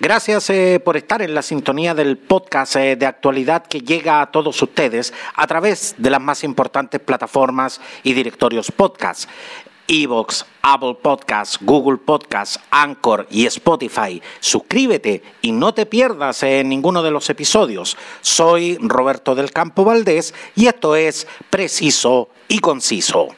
[0.00, 4.30] Gracias eh, por estar en la sintonía del podcast eh, de actualidad que llega a
[4.30, 9.28] todos ustedes a través de las más importantes plataformas y directorios podcast.
[9.88, 14.22] Evox, Apple Podcasts, Google Podcasts, Anchor y Spotify.
[14.38, 17.96] Suscríbete y no te pierdas en ninguno de los episodios.
[18.20, 23.30] Soy Roberto del Campo Valdés y esto es Preciso y Conciso.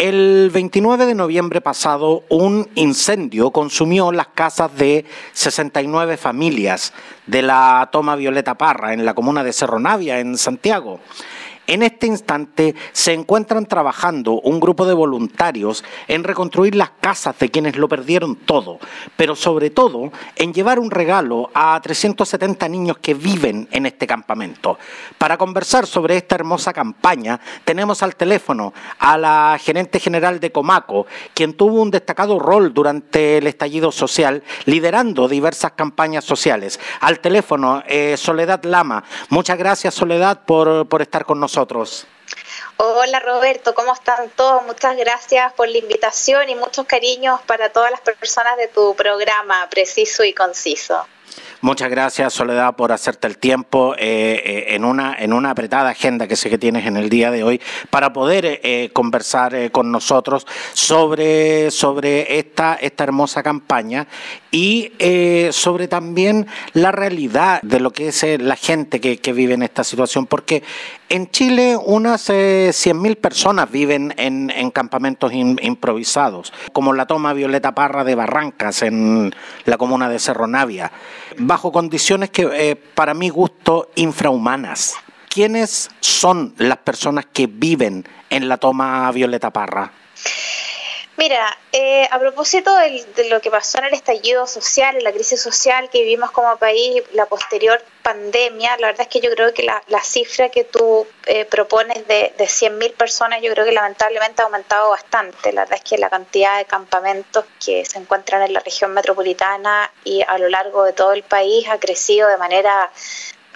[0.00, 5.04] El 29 de noviembre pasado, un incendio consumió las casas de
[5.34, 6.94] 69 familias
[7.26, 11.00] de la toma Violeta Parra en la comuna de Cerro Navia, en Santiago.
[11.70, 17.48] En este instante se encuentran trabajando un grupo de voluntarios en reconstruir las casas de
[17.48, 18.80] quienes lo perdieron todo,
[19.16, 24.80] pero sobre todo en llevar un regalo a 370 niños que viven en este campamento.
[25.16, 31.06] Para conversar sobre esta hermosa campaña tenemos al teléfono a la gerente general de Comaco,
[31.34, 36.80] quien tuvo un destacado rol durante el estallido social, liderando diversas campañas sociales.
[37.00, 39.04] Al teléfono, eh, Soledad Lama.
[39.28, 41.59] Muchas gracias, Soledad, por, por estar con nosotros.
[42.76, 44.62] Hola Roberto, ¿cómo están todos?
[44.62, 49.68] Muchas gracias por la invitación y muchos cariños para todas las personas de tu programa,
[49.68, 51.06] preciso y conciso.
[51.62, 56.26] Muchas gracias, Soledad, por hacerte el tiempo eh, eh, en, una, en una apretada agenda
[56.26, 60.46] que sé que tienes en el día de hoy para poder eh, conversar con nosotros
[60.72, 64.06] sobre, sobre esta, esta hermosa campaña
[64.50, 64.90] y
[65.52, 69.84] sobre también la realidad de lo que es la gente que, que, vive en esta
[69.84, 70.62] situación, porque
[71.08, 78.02] en Chile unas 100.000 personas viven en, en campamentos improvisados, como la toma Violeta Parra
[78.02, 79.32] de Barrancas en
[79.66, 80.90] la comuna de Cerro Navia
[81.50, 84.94] bajo condiciones que eh, para mi gusto infrahumanas.
[85.28, 89.90] ¿Quiénes son las personas que viven en la toma Violeta Parra?
[91.20, 95.38] Mira, eh, a propósito de, lo que pasó en el estallido social, en la crisis
[95.38, 99.62] social que vivimos como país, la posterior pandemia, la verdad es que yo creo que
[99.64, 104.46] la, cifra que tú eh, propones de, de 100.000 personas, yo creo que lamentablemente ha
[104.46, 105.52] aumentado bastante.
[105.52, 109.92] La verdad es que la cantidad de campamentos que se encuentran en la región metropolitana
[110.04, 112.90] y a lo largo de todo el país ha crecido de manera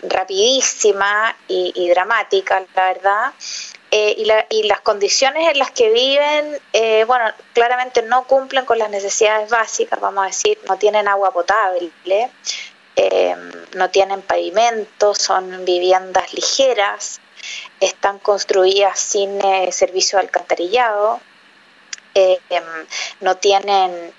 [0.02, 3.32] rapidísima y dramática, la verdad.
[3.96, 8.90] Eh, y, las condiciones en las que viven, eh, bueno, claramente no cumplen con las
[8.90, 12.28] necesidades básicas, vamos a decir, no tienen agua potable,
[12.96, 13.36] eh,
[13.76, 17.20] no tienen pavimento, son viviendas ligeras,
[17.78, 19.40] están construidas sin
[19.70, 21.20] servicio de alcantarillado,
[23.20, 24.12] no tienen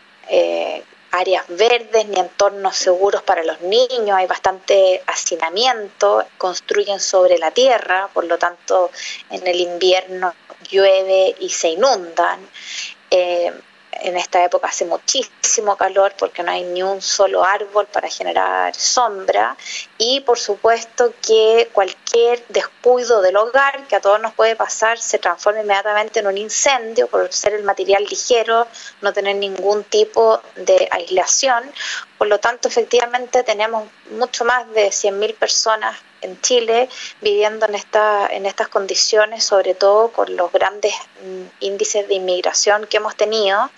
[1.16, 8.10] áreas verdes ni entornos seguros para los niños, hay bastante hacinamiento, construyen sobre la tierra,
[8.14, 8.92] por lo tanto
[9.30, 10.34] en el invierno
[10.70, 12.40] llueve y se inundan.
[13.12, 13.54] Eh,
[14.02, 18.76] en esta época hace muchísimo calor porque no hay ni un solo árbol para generar
[18.76, 19.56] sombra
[19.98, 25.18] y por supuesto que cualquier descuido del hogar que a todos nos puede pasar se
[25.18, 28.68] transforma inmediatamente en un incendio por ser el material ligero,
[29.02, 31.64] no tener ningún tipo de aislación.
[32.18, 36.90] Por lo tanto, efectivamente tenemos mucho más de 100.000 personas en Chile
[37.22, 40.94] viviendo en, esta, en estas condiciones, sobre todo con los grandes
[41.24, 43.70] mm, índices de inmigración que hemos tenido,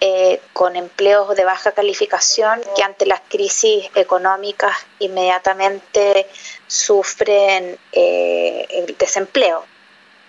[0.00, 6.26] eh, con empleos de baja calificación que ante las crisis económicas inmediatamente
[6.66, 9.64] sufren eh, el desempleo.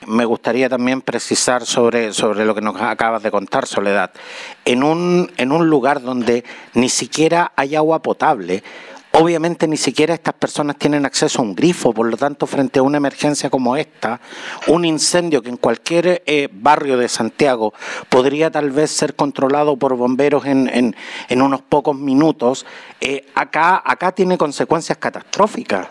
[0.05, 4.11] Me gustaría también precisar sobre, sobre lo que nos acabas de contar, Soledad.
[4.63, 6.43] En un, en un lugar donde
[6.75, 8.63] ni siquiera hay agua potable,
[9.19, 12.83] Obviamente ni siquiera estas personas tienen acceso a un grifo, por lo tanto, frente a
[12.83, 14.19] una emergencia como esta,
[14.67, 17.73] un incendio que en cualquier eh, barrio de Santiago
[18.09, 20.93] podría tal vez ser controlado por bomberos en,
[21.29, 22.67] en, unos pocos minutos,
[23.01, 25.87] eh, acá, acá tiene consecuencias catastróficas.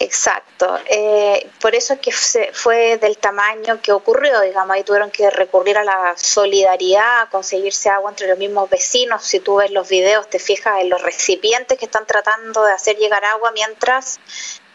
[0.00, 2.10] Exacto, eh, por eso es que
[2.52, 7.88] fue del tamaño que ocurrió, digamos, ahí tuvieron que recurrir a la solidaridad, a conseguirse
[7.90, 11.78] agua entre los mismos vecinos, si tú ves los videos te fijas en los recipientes
[11.78, 14.18] que están tratando de hacer llegar agua mientras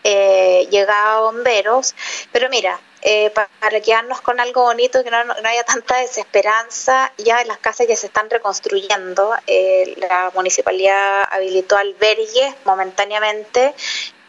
[0.06, 1.96] eh, llegaba bomberos,
[2.32, 7.42] pero mira, eh, para quedarnos con algo bonito, que no, no, haya tanta desesperanza, ya
[7.42, 13.76] en las casas que se están reconstruyendo, eh, la municipalidad habilitó albergues momentáneamente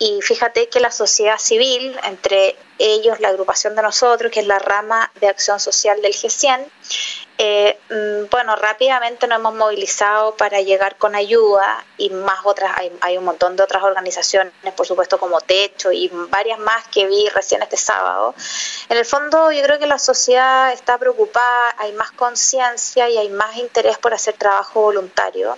[0.01, 4.59] y fíjate que la sociedad civil, entre ellos la agrupación de nosotros, que es la
[4.59, 6.67] rama de acción social del G100,
[7.43, 12.93] Eh, mm, bueno, rápidamente nos hemos movilizado para llegar con ayuda y más otras, hay,
[13.01, 17.31] hay, un montón de otras organizaciones, por supuesto como Techo y varias más que vi
[17.31, 18.35] recién este sábado.
[18.91, 23.31] En el fondo yo creo que la sociedad está preocupada, hay más conciencia y hay
[23.31, 25.57] más interés por hacer trabajo voluntario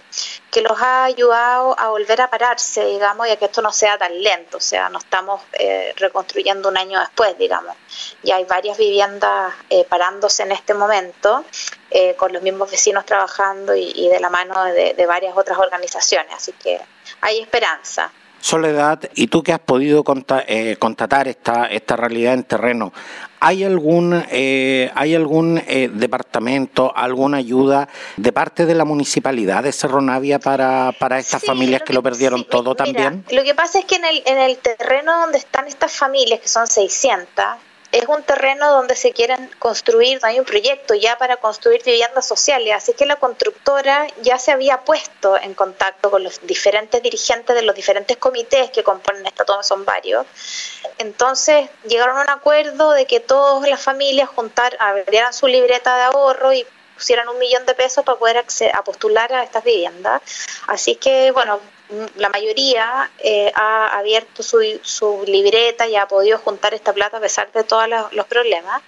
[0.52, 3.98] que los ha ayudado a volver a pararse, digamos, y a que esto no sea
[3.98, 4.22] tan
[4.54, 7.76] o sea, no estamos eh, reconstruyendo un año después, digamos.
[8.22, 11.44] Ya hay varias viviendas eh, parándose en este momento,
[11.90, 16.52] eh, con los mismos vecinos trabajando y, de la mano de, varias otras organizaciones, así
[16.52, 16.80] que
[17.20, 18.10] hay esperanza.
[18.40, 22.92] Soledad, y tú que has podido constatar esta, esta realidad en terreno,
[23.42, 29.72] ¿hay algún, eh, ¿hay algún eh, departamento, alguna ayuda de parte de la municipalidad de
[29.72, 33.24] Cerro Navia para, para estas familias que, lo perdieron todo también?
[33.32, 36.46] Lo que pasa es que en el, en el terreno donde están estas familias, que
[36.46, 37.44] son 600,
[37.92, 42.74] es un terreno donde se quieren construir, hay un proyecto ya para construir viviendas sociales,
[42.74, 47.62] así que la constructora ya se había puesto en contacto con los diferentes dirigentes de
[47.62, 50.26] los diferentes comités que componen esta toma, son varios.
[50.96, 56.02] Entonces llegaron a un acuerdo de que todas las familias juntar, abrieran su libreta de
[56.04, 60.22] ahorro y pusieran un millón de pesos para poder acceder, a postular a estas viviendas.
[60.66, 61.60] Así que, bueno,
[62.16, 67.20] la mayoría eh, ha abierto su, su, libreta y ha podido juntar esta plata a
[67.20, 68.82] pesar de todos los, problemas.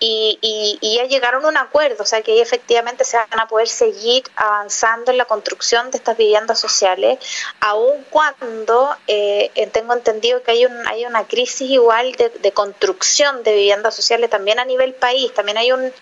[0.00, 3.68] Y, y, ya llegaron a un acuerdo, o sea que efectivamente se van a poder
[3.68, 7.18] seguir avanzando en la construcción de estas viviendas sociales,
[7.60, 13.52] aun cuando eh, tengo entendido que hay, un, hay una crisis igual de, construcción de
[13.52, 15.92] viviendas sociales también a nivel país, también hay un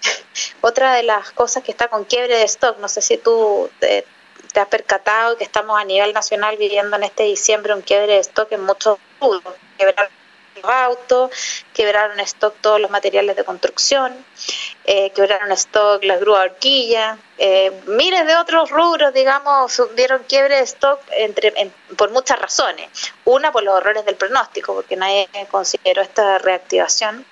[0.60, 3.68] otra de las cosas que está con quiebre de stock, no sé si tú...
[3.80, 4.04] Eh,
[4.52, 8.18] te has percatado que estamos a nivel nacional viviendo en este diciembre un quiebre de
[8.20, 9.54] stock en muchos rubros.
[9.78, 10.10] Quebraron
[10.56, 11.30] los autos,
[11.72, 14.12] quebraron stock todos los materiales de construcción,
[14.84, 20.62] eh, quebraron stock las grúas horquillas, eh, miles de otros rubros, digamos, dieron quiebre de
[20.62, 21.52] stock entre,
[21.96, 22.88] por muchas razones.
[23.24, 27.24] Una, por los horrores del pronóstico, porque nadie consideró esta reactivación.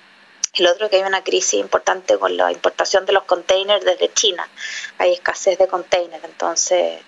[0.53, 4.49] El otro que hay una crisis importante con la importación de los containers desde China.
[4.97, 6.99] Hay escasez de containers, entonces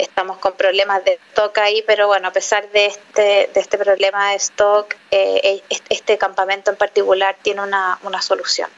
[0.00, 4.30] estamos con problemas de stock ahí, pero bueno, a pesar de este, de este problema
[4.30, 8.70] de stock, eh, este campamento en particular tiene una, una solución.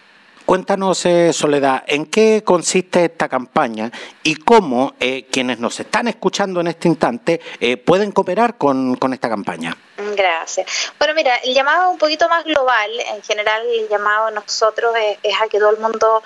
[0.45, 3.93] Cuéntanos, eh, Soledad, ¿en qué consiste esta campaña
[4.25, 7.41] y cómo eh, quienes nos están escuchando en este instante
[7.85, 9.77] pueden cooperar con, con, esta campaña?
[10.17, 10.93] Gracias.
[10.99, 15.19] Bueno, mira, el llamado un poquito más global, en general el llamado a nosotros es,
[15.23, 16.23] es a que todo el mundo...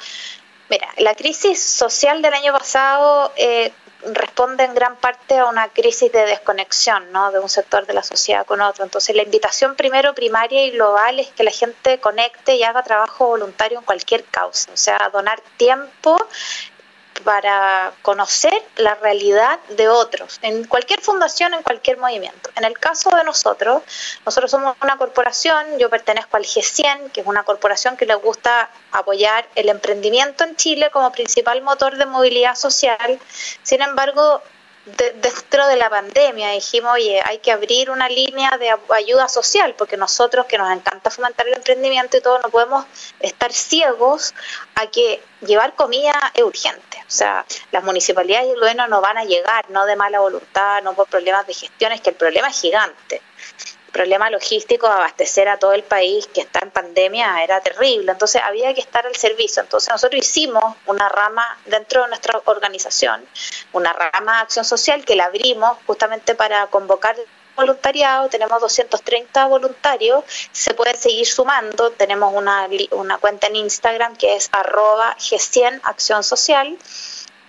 [0.71, 3.33] Mira, la crisis social del año pasado
[4.05, 7.33] responde en gran parte a una crisis de desconexión ¿no?
[7.33, 8.85] de un sector de la sociedad con otro.
[8.85, 13.27] Entonces, la invitación primero primaria y global es que la gente conecte y haga trabajo
[13.27, 16.17] voluntario en cualquier causa, o sea, donar tiempo
[17.25, 22.51] para conocer la realidad de otros, en cualquier fundación, en cualquier movimiento.
[22.57, 23.83] En el caso de nosotros,
[24.25, 28.71] nosotros somos una corporación, yo pertenezco al G100, que es una corporación que le gusta
[28.93, 33.19] apoyar el emprendimiento en Chile como principal motor de movilidad social.
[33.63, 34.43] Sin embargo,
[34.87, 39.97] dentro de la pandemia dijimos, oye, hay que abrir una línea de ayuda social, porque
[39.97, 42.87] nosotros que nos encanta fomentar el emprendimiento y todo, no podemos
[43.19, 44.33] estar ciegos
[44.77, 46.96] a que llevar comida es urgente.
[47.07, 50.83] O sea, las municipalidades y el gobierno no van a llegar, no de mala voluntad,
[50.83, 53.23] no por problemas de gestión, es que el problema es gigante
[53.97, 58.75] problema logístico, abastecer a todo el país que está en pandemia era terrible, entonces había
[58.75, 59.63] que estar al servicio.
[59.63, 63.25] Entonces nosotros hicimos una rama dentro de nuestra organización,
[63.73, 67.17] una rama de acción social que la abrimos justamente para convocar
[67.57, 74.37] voluntariado, tenemos 230 voluntarios, se pueden seguir sumando, tenemos una, una cuenta en Instagram que
[74.37, 76.77] es arroba G100 Acción Social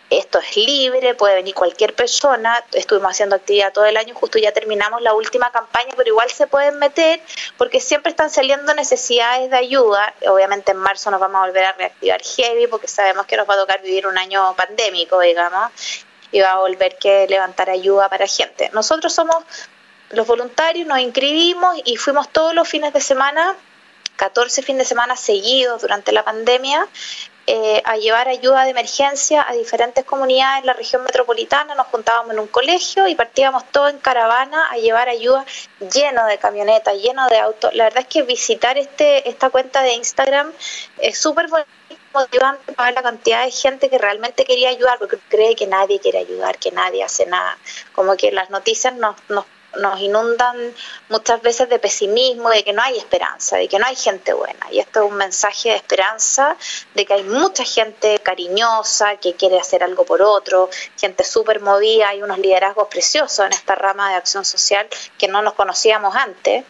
[0.09, 4.53] esto es libre, puede venir cualquier persona, estuvimos haciendo actividad todo el año, justo ya
[4.53, 7.19] terminamos la última campaña, pero igual se pueden meter
[7.57, 10.13] porque siempre están saliendo necesidades de ayuda.
[10.27, 13.55] Obviamente en marzo nos vamos a volver a reactivar heavy porque sabemos que nos va
[13.55, 15.71] a tocar vivir un año pandémico, digamos,
[16.31, 18.69] y va a volver que levantar ayuda para gente.
[18.73, 19.43] Nosotros somos
[20.09, 23.55] los voluntarios, nos inscribimos y fuimos todos los fines de semana
[24.17, 26.87] 14 fines de semana seguidos durante la pandemia
[27.49, 31.75] eh, a llevar ayuda de emergencia a diferentes comunidades en la región metropolitana.
[31.75, 35.45] Nos juntábamos en un colegio y partíamos todos en caravana a llevar ayuda
[35.93, 37.73] lleno de camionetas, lleno de autos.
[37.73, 40.51] La verdad es que visitar este esta cuenta de Instagram
[40.97, 41.47] es súper
[42.13, 46.01] motivante para ver la cantidad de gente que realmente quería ayudar, porque cree que nadie
[46.01, 47.57] quiere ayudar, que nadie hace nada.
[47.93, 49.45] Como que las noticias nos, nos
[49.79, 50.73] nos inundan
[51.09, 54.67] muchas veces de pesimismo, de que no hay esperanza, de que no hay gente buena.
[54.71, 56.55] Y esto es un mensaje de esperanza,
[56.95, 60.69] de que hay mucha gente cariñosa que quiere hacer algo por otro,
[60.99, 65.41] gente súper movida, hay unos liderazgos preciosos en esta rama de acción social que no
[65.41, 66.65] nos conocíamos antes.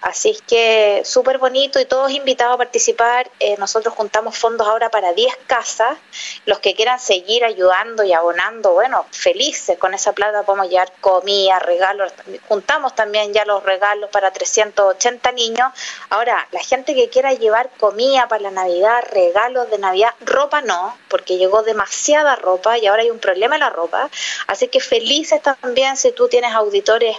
[0.00, 3.30] Así es que súper bonito y todos invitados a participar.
[3.38, 5.98] Eh, nosotros juntamos fondos ahora para 10 casas.
[6.46, 9.78] Los que quieran seguir ayudando y abonando, bueno, felices.
[9.78, 12.12] Con esa plata podemos llevar comida, regalos.
[12.48, 15.68] Juntamos también ya los regalos para 380 niños.
[16.08, 20.96] Ahora, la gente que quiera llevar comida para la Navidad, regalos de Navidad, ropa no,
[21.08, 24.10] porque llegó demasiada ropa y ahora hay un problema en la ropa.
[24.46, 27.16] Así que felices también si tú tienes auditores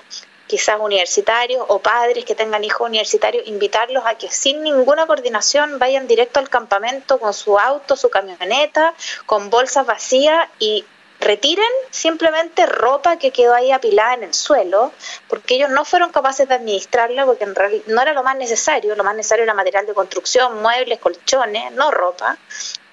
[0.51, 6.07] quizás universitarios o padres que tengan hijos universitarios, invitarlos a que sin ninguna coordinación vayan
[6.07, 8.93] directo al campamento con su auto, su camioneta,
[9.25, 10.83] con bolsas vacías y
[11.21, 14.91] retiren simplemente ropa que quedó ahí apilada en el suelo,
[15.27, 18.95] porque ellos no fueron capaces de administrarla, porque en realidad no era lo más necesario,
[18.95, 22.37] lo más necesario era material de construcción, muebles, colchones, no ropa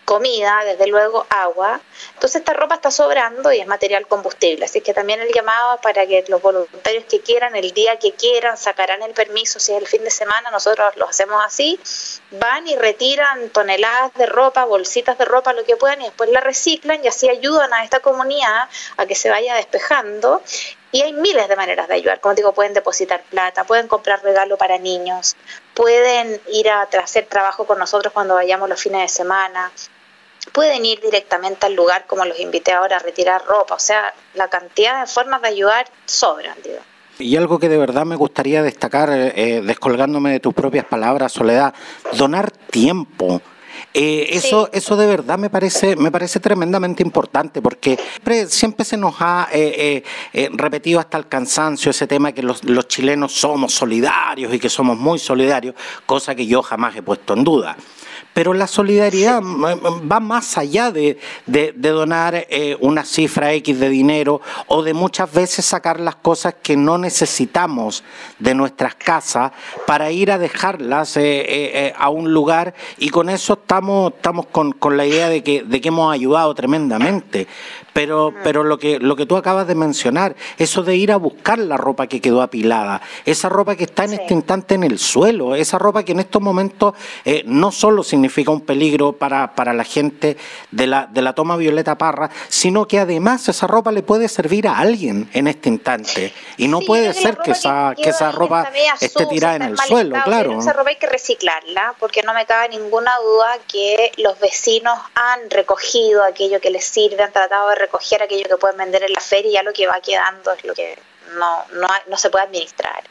[0.09, 1.83] comida, desde luego agua.
[2.15, 4.65] Entonces esta ropa está sobrando y es material combustible.
[4.65, 8.57] Así que también el llamado para que los voluntarios que quieran, el día que quieran,
[8.57, 11.79] sacarán el permiso si es el fin de semana, nosotros lo hacemos así,
[12.31, 16.41] van y retiran toneladas de ropa, bolsitas de ropa, lo que puedan, y después la
[16.41, 20.41] reciclan y así ayudan a esta comunidad a que se vaya despejando
[20.91, 22.21] y hay miles de maneras de ayudar.
[22.21, 25.37] Como digo, pueden depositar plata, pueden comprar regalo para niños,
[25.75, 29.71] pueden ir a hacer trabajo con nosotros cuando vayamos los fines de semana,
[30.59, 33.77] pueden ir directamente al lugar como los invité ahora a retirar ropa.
[33.77, 36.81] O sea, la cantidad de formas de ayudar sobran, digo.
[37.21, 41.31] Y algo que de verdad me gustaría destacar, eh, eh, descolgándome de tus propias palabras,
[41.31, 41.73] Soledad,
[42.15, 43.41] donar tiempo.
[43.95, 47.97] Eh, eso, eso de verdad me parece, me parece tremendamente importante porque
[48.49, 49.49] siempre, se nos ha
[50.55, 54.99] repetido hasta el cansancio ese tema que los, los chilenos somos solidarios y que somos
[54.99, 57.77] muy solidarios, cosa que yo jamás he puesto en duda
[58.39, 61.19] pero la solidaridad va más allá de,
[61.75, 66.77] donar eh, una cifra X de dinero o de muchas veces sacar las cosas que
[66.77, 68.05] no necesitamos
[68.39, 69.51] de nuestras casas
[69.89, 72.75] para ir a dejarlas eh, eh, a un lugar.
[72.99, 77.49] Y con eso estamos, estamos con, la idea de que, de que hemos ayudado tremendamente.
[77.93, 81.59] Pero, pero lo, que, lo que tú acabas de mencionar, eso de ir a buscar
[81.59, 85.57] la ropa que quedó apilada, esa ropa que está en este instante en el suelo,
[85.57, 86.95] esa ropa que en estos momentos
[87.47, 90.37] no solo significa un peligro para, para la gente
[90.71, 94.69] de la, de la toma Violeta Parra, sino que además esa ropa le puede servir
[94.69, 96.33] a alguien en este instante.
[96.57, 98.71] Y no puede ser que esa, que, esa ropa
[99.01, 100.59] esté tirada en el suelo, claro.
[100.59, 105.51] Esa ropa hay que reciclarla, porque no me cabe ninguna duda que los vecinos han
[105.51, 109.21] recogido aquello que les sirve, han tratado de recoger aquello que pueden vender en la
[109.21, 110.99] feria y ya lo que va quedando es lo que
[111.35, 113.03] no, no, no se puede administrar.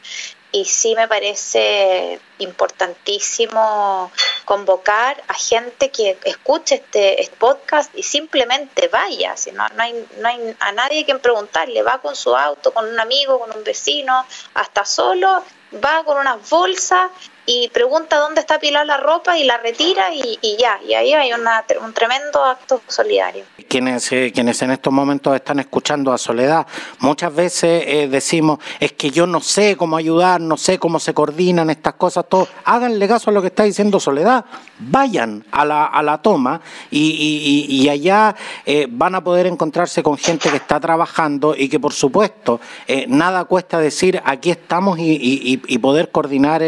[0.51, 4.11] Y sí me parece importantísimo
[4.45, 10.07] convocar a gente que escuche este, este podcast y simplemente vaya, si no, no, hay,
[10.19, 13.63] no hay a nadie quien preguntarle, va con su auto, con un amigo, con un
[13.63, 15.43] vecino, hasta solo,
[15.83, 17.11] va con unas bolsas
[17.49, 21.31] y pregunta dónde está pilada la ropa y la retira y, ya, y ahí hay
[21.31, 23.45] una, un tremendo acto solidario.
[23.69, 26.67] Quienes, eh, quienes en estos momentos están escuchando a Soledad,
[26.99, 31.13] muchas veces eh, decimos, es que yo no sé cómo ayudar, no sé cómo se
[31.13, 32.49] coordinan estas cosas, todo.
[32.65, 34.43] háganle caso a lo que está diciendo Soledad,
[34.79, 36.59] vayan a la, a la toma
[36.91, 38.35] y, y, allá
[38.65, 42.59] eh, van a poder encontrarse con gente que está trabajando y que por supuesto
[43.07, 46.61] nada cuesta decir, aquí estamos y, y poder coordinar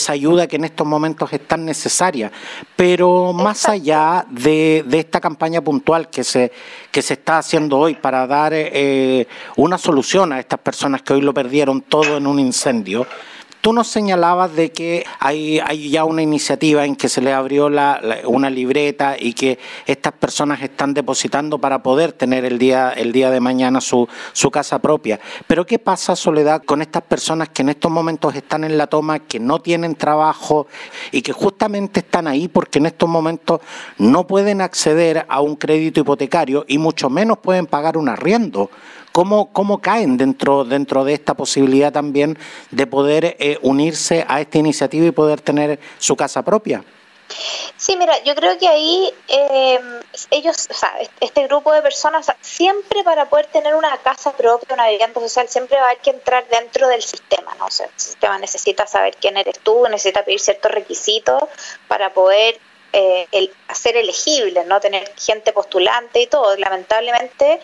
[0.00, 2.32] esa ayuda que en estos momentos es tan necesaria.
[2.74, 6.50] Pero más allá de, esta campaña puntual que se,
[6.90, 9.26] que se está haciendo hoy para dar eh,
[9.56, 13.06] una solución a estas personas que hoy lo perdieron todo en un incendio,
[13.60, 17.68] Tú nos señalabas de que hay, hay ya una iniciativa en que se le abrió
[17.68, 23.12] la, una libreta y que estas personas están depositando para poder tener el día, el
[23.12, 25.20] día de mañana su, su casa propia.
[25.46, 29.18] Pero ¿qué pasa, Soledad, con estas personas que en estos momentos están en la toma,
[29.18, 30.66] que no tienen trabajo
[31.12, 33.60] y que justamente están ahí porque en estos momentos
[33.98, 38.70] no pueden acceder a un crédito hipotecario y mucho menos pueden pagar un arriendo?
[39.12, 42.38] ¿Cómo, cómo caen dentro, dentro de esta posibilidad también
[42.70, 46.84] de poder eh, unirse a esta iniciativa y poder tener su casa propia?
[47.76, 50.00] Sí, mira, yo creo que ahí em,
[50.30, 54.88] ellos, o sea, este grupo de personas, siempre para poder tener una casa propia, una
[54.88, 57.66] vivienda social, siempre va a haber que entrar dentro del sistema, ¿no?
[57.66, 61.42] O el sistema necesita saber quién eres tú, necesita pedir ciertos requisitos
[61.88, 62.58] para poder
[62.92, 64.80] eh, el, hacer elegible, ¿no?
[64.80, 66.56] Tener gente postulante y todo.
[66.56, 67.60] Lamentablemente,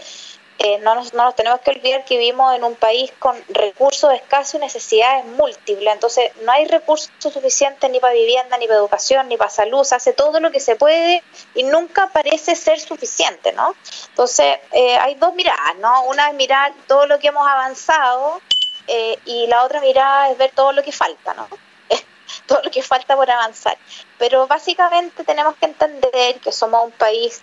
[0.59, 4.13] eh, no, nos, no nos tenemos que olvidar que vivimos en un país con recursos
[4.15, 5.93] escasos y necesidades múltiples.
[5.93, 9.85] Entonces, no hay recursos suficientes ni para vivienda, ni para educación, ni para salud.
[9.85, 11.23] Se hace todo lo que se puede
[11.55, 13.75] y nunca parece ser suficiente, ¿no?
[14.09, 16.05] Entonces, eh, hay dos miradas, ¿no?
[16.05, 18.41] Una es mirar todo lo que hemos avanzado
[18.87, 21.49] eh, y la otra mirada es ver todo lo que falta, ¿no?
[22.47, 23.77] todo lo que falta por avanzar.
[24.19, 27.43] Pero básicamente tenemos que entender que somos un país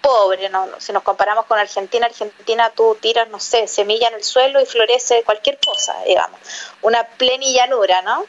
[0.00, 0.68] pobre, ¿no?
[0.78, 4.66] si nos comparamos con Argentina, Argentina tú tiras, no sé, semilla en el suelo y
[4.66, 6.40] florece cualquier cosa, digamos,
[6.82, 8.24] una plenillanura, ¿no?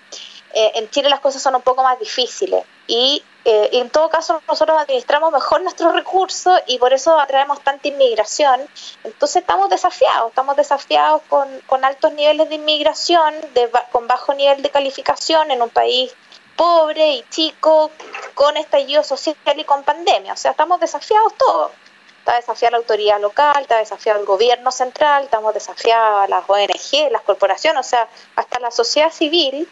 [0.54, 4.42] Eh, en Chile las cosas son un poco más difíciles y, eh, en todo caso
[4.48, 8.62] nosotros administramos mejor nuestros recursos y por eso atraemos tanta inmigración.
[9.04, 14.62] Entonces estamos desafiados, estamos desafiados con, con altos niveles de inmigración, de, con bajo nivel
[14.62, 16.16] de calificación en un país
[16.56, 17.92] pobre y chico,
[18.34, 20.34] con estallido social y con pandemia.
[20.34, 21.72] O sea, estamos desafiados todos.
[22.20, 27.22] Está desafiada la autoridad local, está desafiado el gobierno central, estamos desafiados las ONG, las
[27.22, 29.70] corporaciones, o sea, hasta la sociedad civil.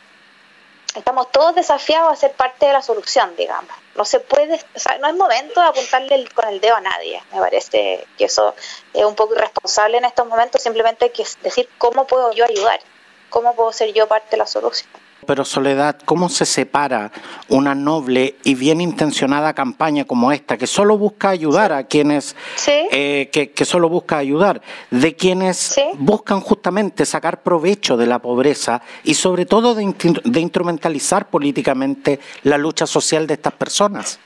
[0.95, 3.71] Estamos todos desafiados a ser parte de la solución, digamos.
[3.95, 7.23] No se puede, o sea, no es momento de apuntarle con el dedo a nadie.
[7.31, 8.53] Me parece que eso
[8.93, 10.61] es un poco irresponsable en estos momentos.
[10.61, 12.79] Simplemente hay que decir cómo puedo yo ayudar,
[13.31, 15.02] cómo puedo ser yo parte de la solución.
[15.23, 17.11] Pero Soledad, ¿cómo se separa
[17.49, 22.35] una noble y bien intencionada campaña como esta, que solo busca ayudar a quienes,
[22.67, 24.61] eh, que, solo busca ayudar,
[24.91, 31.29] de quienes buscan justamente sacar provecho de la pobreza y sobre todo de, de instrumentalizar
[31.29, 34.19] políticamente la lucha social de estas personas?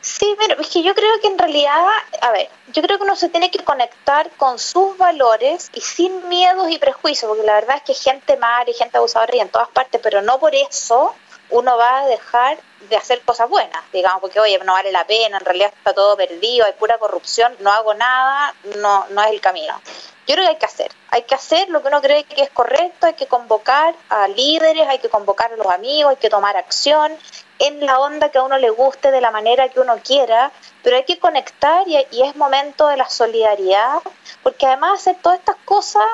[0.00, 1.86] Sí, pero es que yo creo que en realidad,
[2.20, 6.28] a ver, yo creo que uno se tiene que conectar con sus valores y sin
[6.28, 9.48] miedos y prejuicios, porque la verdad es que gente mala y gente abusadora y en
[9.48, 11.14] todas partes, pero no por eso
[11.50, 12.58] uno va a dejar
[12.88, 16.16] de hacer cosas buenas, digamos, porque oye, no vale la pena, en realidad está todo
[16.16, 19.80] perdido, hay pura corrupción, no hago nada, no, no es el camino.
[20.26, 22.50] Yo creo que hay que hacer, hay que hacer lo que uno cree que es
[22.50, 26.56] correcto, hay que convocar a líderes, hay que convocar a los amigos, hay que tomar
[26.56, 27.12] acción
[27.58, 30.50] en la onda que a uno le guste, de la manera que uno quiera,
[30.82, 34.00] pero hay que conectar y, es momento de la solidaridad,
[34.42, 36.04] porque además hacer todas estas cosas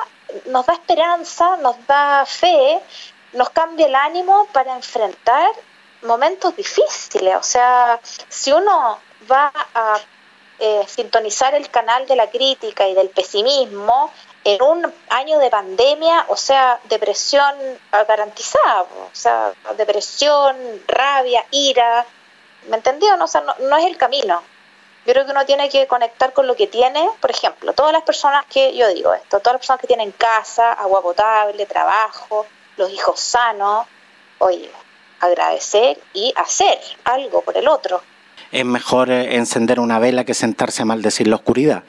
[0.45, 2.79] nos da esperanza, nos da fe,
[3.33, 5.51] nos cambia el ánimo para enfrentar
[6.03, 7.35] momentos difíciles.
[7.35, 7.99] O sea,
[8.29, 8.99] si uno
[9.29, 9.97] va a
[10.61, 14.11] eh, sintonizar el canal de la crítica y del pesimismo,
[14.43, 17.55] en un año de pandemia, o sea, depresión
[18.07, 20.55] garantizada, o sea, depresión,
[20.87, 22.05] rabia, ira,
[22.67, 23.17] ¿me entendió?
[23.17, 24.41] No, o sea, no, es el camino.
[25.05, 28.03] Yo creo que uno tiene que conectar con lo que tiene, por ejemplo, todas las
[28.03, 32.45] personas que, yo digo esto, todas las personas que tienen casa, agua potable, trabajo,
[32.77, 33.87] los hijos sanos,
[34.37, 34.71] oye,
[35.19, 38.01] agradecer y hacer algo por el otro.
[38.51, 41.83] Es mejor eh, encender una vela que sentarse a maldecir la oscuridad.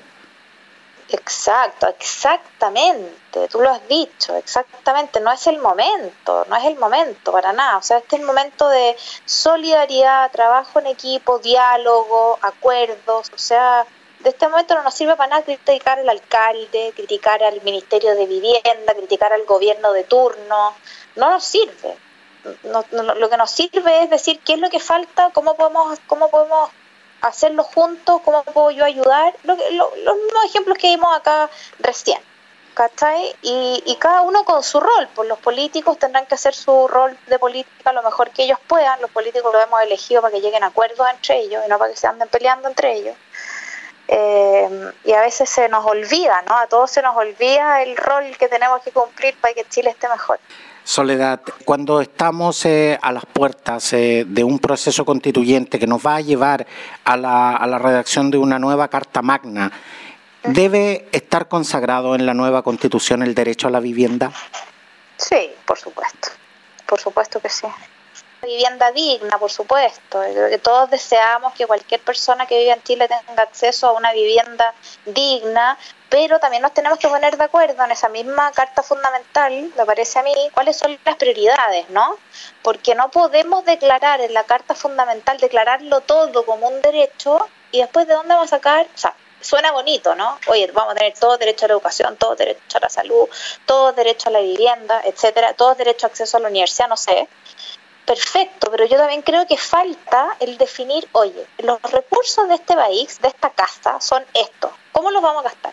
[1.08, 7.32] Exacto, exactamente, tú lo has dicho, exactamente, no es el momento, no es el momento
[7.32, 8.96] para nada, o sea, este es el momento de
[9.26, 13.84] solidaridad, trabajo en equipo, diálogo, acuerdos, o sea,
[14.20, 18.26] de este momento no nos sirve para nada criticar al alcalde, criticar al Ministerio de
[18.26, 20.74] Vivienda, criticar al gobierno de turno,
[21.16, 21.94] no nos sirve.
[22.90, 26.70] Lo que nos sirve es decir qué es lo que falta, cómo podemos, cómo podemos
[27.20, 32.20] hacerlo juntos, cómo puedo yo ayudar, lo, los mismos ejemplos que vimos acá recién.
[32.74, 33.36] ¿Cachai?
[33.42, 37.18] Y, y, cada uno con su rol, pues los políticos tendrán que hacer su rol
[37.26, 40.64] de política lo mejor que ellos puedan, los políticos lo hemos elegido para que lleguen
[40.64, 43.14] a acuerdos entre ellos y no para que se anden peleando entre ellos.
[44.08, 46.56] Eh, y a veces se nos olvida, ¿no?
[46.56, 50.08] A todos se nos olvida el rol que tenemos que cumplir para que Chile esté
[50.08, 50.40] mejor.
[50.84, 56.16] Soledad, cuando estamos eh, a las puertas eh, de un proceso constituyente que nos va
[56.16, 56.66] a llevar
[57.04, 59.70] a la, a la redacción de una nueva Carta Magna,
[60.42, 64.32] ¿debe estar consagrado en la nueva Constitución el derecho a la vivienda?
[65.16, 66.28] Sí, por supuesto,
[66.86, 67.68] por supuesto que sí
[68.42, 70.20] vivienda digna, por supuesto.
[70.20, 74.74] que todos deseamos que cualquier persona que vive en Chile tenga acceso a una vivienda
[75.06, 75.78] digna,
[76.08, 80.18] pero también nos tenemos que poner de acuerdo en esa misma carta fundamental, me parece
[80.18, 82.16] a mí, cuáles son las prioridades, ¿no?
[82.62, 88.08] Porque no podemos declarar en la carta fundamental, declararlo todo como un derecho y después
[88.08, 90.38] de dónde vamos a sacar, o sea, suena bonito, ¿no?
[90.48, 93.28] Oye, vamos a tener todo derecho a la educación, todo derecho a la salud,
[93.66, 97.28] todo derecho a la vivienda, etcétera, todo derecho a acceso a la universidad, no sé
[98.06, 103.20] perfecto, pero yo también creo que falta el definir, oye, los recursos de este país,
[103.20, 104.72] de esta casa, son estos.
[104.92, 105.72] ¿Cómo los vamos a gastar?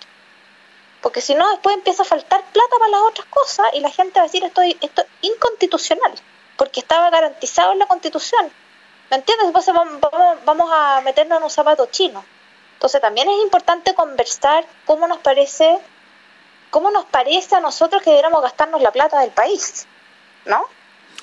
[1.01, 4.19] Porque si no, después empieza a faltar plata para las otras cosas y la gente
[4.19, 4.75] va a decir esto, es
[5.21, 6.13] inconstitucional,
[6.57, 8.51] porque estaba garantizado en la constitución.
[9.09, 9.47] ¿Me entiendes?
[9.47, 9.99] Entonces vamos,
[10.45, 12.23] vamos, a meternos en un zapato chino.
[12.73, 15.79] Entonces también es importante conversar cómo nos parece,
[16.69, 19.87] cómo nos parece a nosotros que deberíamos gastarnos la plata del país,
[20.45, 20.65] ¿no?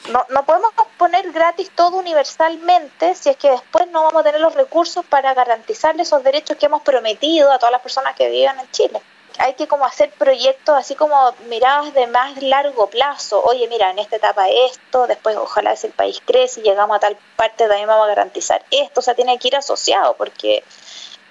[0.08, 4.40] No, no podemos poner gratis todo universalmente si es que después no vamos a tener
[4.40, 8.58] los recursos para garantizarle esos derechos que hemos prometido a todas las personas que viven
[8.58, 9.02] en Chile.
[9.38, 13.42] Hay que como hacer proyectos así como mirados de más largo plazo.
[13.42, 17.00] Oye, mira, en esta etapa esto, después ojalá si el país crece y llegamos a
[17.00, 19.00] tal parte también vamos a garantizar esto.
[19.00, 20.64] O sea, tiene que ir asociado porque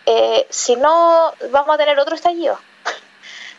[0.06, 2.60] eh, si no vamos a tener otro estallido.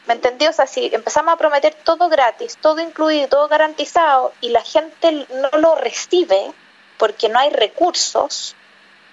[0.06, 0.50] ¿Me entendió?
[0.50, 5.26] O sea, si empezamos a prometer todo gratis, todo incluido, todo garantizado, y la gente
[5.30, 6.52] no lo recibe
[6.96, 8.54] porque no hay recursos,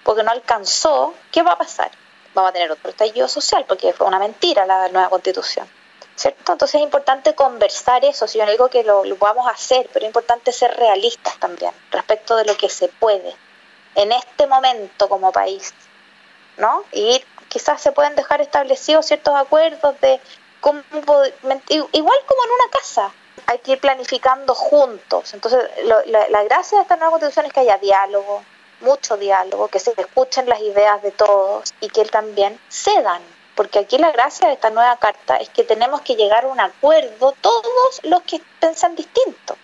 [0.04, 1.90] porque no alcanzó, ¿qué va a pasar?
[2.32, 5.68] Vamos a tener otro estallido social, porque fue una mentira la nueva constitución.
[6.16, 6.52] ¿Cierto?
[6.52, 9.90] Entonces es importante conversar eso, si yo no digo que lo, lo vamos a hacer,
[9.92, 13.34] pero es importante ser realistas también respecto de lo que se puede
[13.96, 15.74] en este momento como país,
[16.56, 16.84] ¿no?
[16.92, 20.20] Y quizás se pueden dejar establecidos ciertos acuerdos de
[21.68, 23.12] igual como en una casa,
[23.46, 25.34] hay que ir planificando juntos.
[25.34, 25.62] Entonces,
[26.06, 28.42] la, gracia de esta nueva constitución es que haya diálogo,
[28.80, 33.22] mucho diálogo, que se escuchen las ideas de todos y que también cedan.
[33.54, 36.60] Porque aquí la gracia de esta nueva carta es que tenemos que llegar a un
[36.60, 39.56] acuerdo todos los que piensan distinto.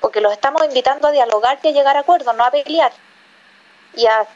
[0.00, 2.92] Porque los estamos invitando a dialogar y a llegar a acuerdos, no a pelear
[3.96, 4.26] y a,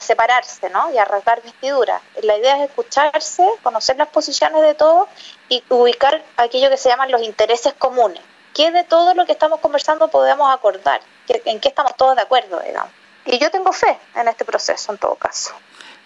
[0.00, 0.92] separarse, ¿no?
[0.92, 2.00] Y a rasgar vestiduras.
[2.22, 5.08] La idea es escucharse, conocer las posiciones de todos
[5.48, 8.22] y ubicar aquello que se llaman los intereses comunes.
[8.54, 11.00] ¿Qué de todo lo que estamos conversando podemos acordar?
[11.28, 12.90] ¿En qué estamos todos de acuerdo, digamos?
[13.26, 15.52] Y yo tengo fe en este proceso, en todo caso.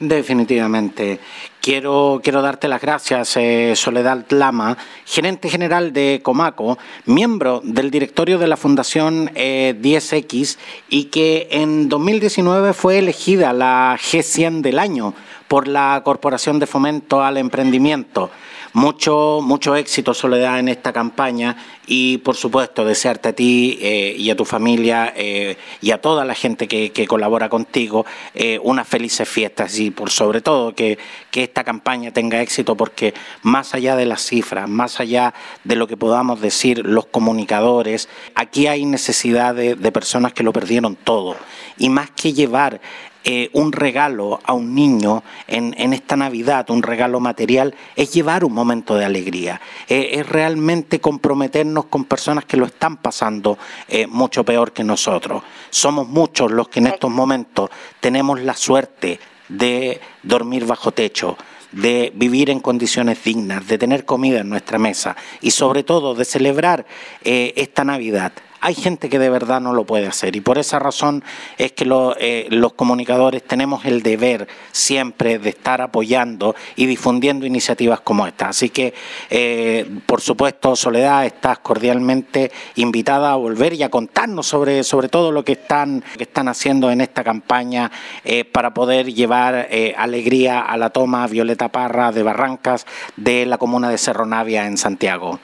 [0.00, 1.20] Definitivamente.
[1.60, 8.38] Quiero, quiero darte las gracias, eh, Soledad Lama, gerente general de Comaco, miembro del directorio
[8.38, 10.58] de la Fundación 10X eh,
[10.88, 15.12] y que en 2019 fue elegida la G100 del año
[15.48, 18.30] por la Corporación de Fomento al Emprendimiento.
[18.72, 21.56] Mucho, mucho éxito, Soledad, en esta campaña.
[21.86, 26.24] Y, por supuesto, desearte a ti eh, y a tu familia eh, y a toda
[26.24, 29.76] la gente que, colabora contigo eh, unas felices fiestas.
[29.80, 30.98] Y, por sobre todo, que,
[31.32, 35.96] esta campaña tenga éxito porque más allá de las cifras, más allá de lo que
[35.96, 41.36] podamos decir los comunicadores, aquí hay necesidad de personas que lo perdieron todo.
[41.76, 42.80] Y más que llevar
[43.22, 48.54] eh, un regalo a un niño en, esta Navidad, un regalo material, es llevar un
[48.54, 54.42] momento de alegría, eh, es realmente comprometernos con personas que lo están pasando eh, mucho
[54.42, 55.42] peor que nosotros.
[55.68, 57.68] Somos muchos los que en estos momentos
[58.00, 61.36] tenemos la suerte de dormir bajo techo,
[61.72, 66.24] de vivir en condiciones dignas, de tener comida en nuestra mesa y sobre todo de
[66.24, 66.86] celebrar
[67.22, 71.24] esta Navidad hay gente que de verdad no lo puede hacer y por esa razón
[71.56, 71.86] es que
[72.18, 78.48] eh, los comunicadores tenemos el deber siempre de estar apoyando y difundiendo iniciativas como esta.
[78.48, 78.92] Así que,
[79.30, 85.32] eh, por supuesto, Soledad, estás cordialmente invitada a volver y a contarnos sobre, sobre todo
[85.32, 87.90] lo que están, que están haciendo en esta campaña
[88.24, 93.88] eh, para poder llevar alegría a la toma Violeta Parra de Barrancas de la comuna
[93.88, 95.38] de Cerro Navia en Santiago.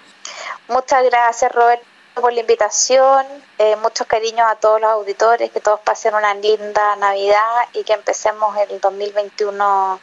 [0.69, 3.27] Muchas gracias, Roberto por la invitación,
[3.59, 7.93] eh, muchos cariños a todos los auditores, que todos pasen una linda Navidad y que
[7.93, 10.01] empecemos el 2021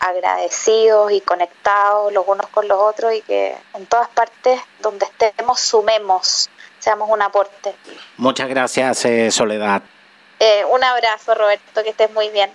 [0.00, 5.60] agradecidos y conectados los unos con los otros y que en todas partes donde estemos
[5.60, 7.74] sumemos, seamos un aporte.
[8.18, 9.82] Muchas gracias, eh, Soledad.
[10.38, 12.50] Eh, un abrazo, Roberto, que estés muy bien.